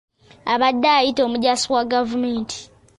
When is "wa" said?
1.73-1.83